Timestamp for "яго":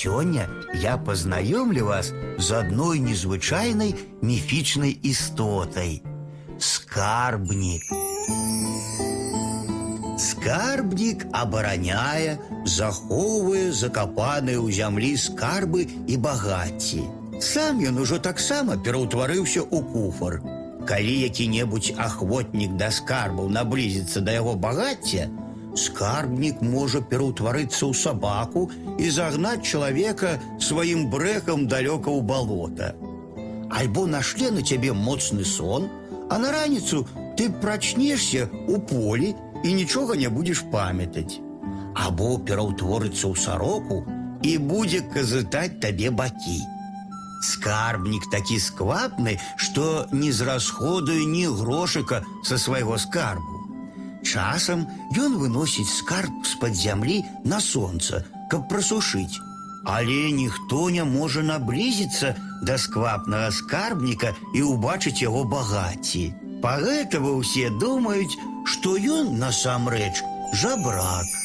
24.39-24.55, 65.22-65.44